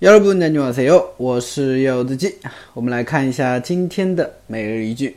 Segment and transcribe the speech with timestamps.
[0.00, 2.38] 여러분안녕하세요，我是柚子鸡。
[2.74, 5.16] 我们来看一下今天的每日一句。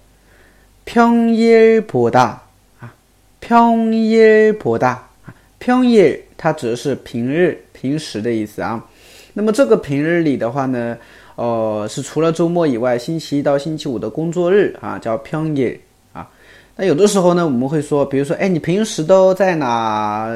[0.87, 2.39] 평일보다
[2.81, 2.93] 啊，
[3.41, 8.85] 평일보다啊，평일它指的是平日、平时的意思啊。
[9.35, 10.99] 那么这个平日里的话呢，
[11.37, 15.79] 呃，是除了周末以外，星期一到星期五的工作日啊，叫평일
[16.77, 20.27] 那有的时候呢，我们会说，比如说，哎，你平时都在哪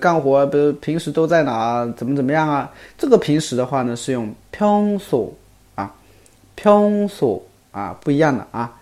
[0.00, 0.46] 干活？
[0.46, 2.72] 比如平时都在哪怎么怎么样啊？
[2.96, 5.30] 这个平时的话呢，是用평소
[5.74, 5.94] 啊，
[6.56, 8.72] 평소啊，不一样的啊。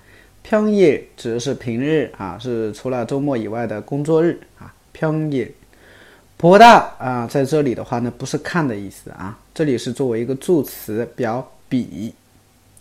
[0.48, 4.72] 평일指的是平日啊，是除了周末以外的工作日啊。
[4.96, 12.14] 평일보다啊，在这里的话呢，不是看的意思啊，这里是作为一个助词表比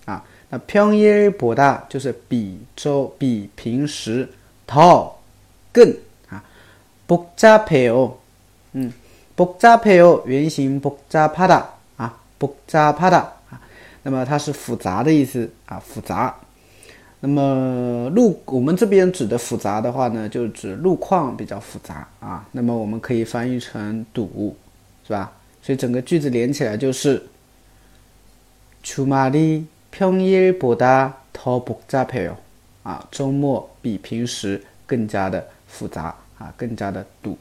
[0.05, 0.23] 啊。
[0.49, 4.27] 那평일보다就是比周比平时
[4.67, 5.19] 더
[5.71, 5.95] 更
[6.29, 6.43] 啊，
[7.07, 8.13] 복잡해 요，
[8.73, 8.91] 嗯，
[9.35, 11.65] 복잡해 요， 原型복잡하다
[11.97, 13.15] 啊，복잡하다
[13.49, 13.61] 啊，
[14.03, 16.35] 那么它是复杂的意思啊，复杂。
[17.19, 22.45] 那么路我们这边指的复杂的话呢，就指路况比较复杂啊。
[22.51, 24.55] 那么我们可以翻译成堵，
[25.07, 25.31] 是吧？
[25.61, 27.23] 所以整个句子连起来就是
[28.83, 29.63] 주말이
[29.97, 32.35] 평일보다더복잡해 요，
[32.83, 37.37] 啊，周末比平时更加的复杂啊，更加的堵，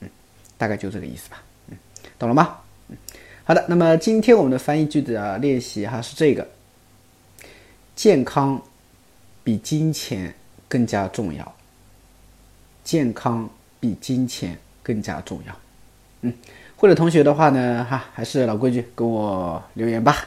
[0.00, 0.08] 嗯，
[0.56, 1.76] 大概就这个意思吧，嗯，
[2.18, 2.58] 懂了吗？
[2.88, 2.96] 嗯，
[3.44, 6.46] 好的，那么今天我们的翻译句子啊练习哈是这个，
[7.96, 8.62] 健康
[9.42, 10.32] 比金钱
[10.68, 11.52] 更加重要，
[12.84, 15.56] 健康比金钱更加重要，
[16.20, 16.32] 嗯，
[16.76, 20.24] 会的同学的话呢，哈，还是老规矩，跟我留言吧。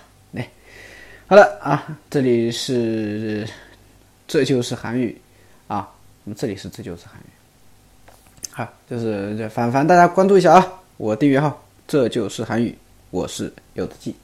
[1.29, 3.47] 好了啊，这里是
[4.27, 5.15] 这就是韩语
[5.67, 5.87] 啊，
[6.25, 8.11] 我们这里是这就是韩语，
[8.51, 10.67] 好，就是凡凡大家关注一下啊，
[10.97, 12.75] 我订阅号这就是韩语，
[13.11, 14.15] 我是柚子记。